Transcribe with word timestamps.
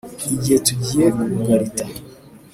igihe 0.35 0.57
tugiye 0.65 1.07
kugarita 1.19 1.83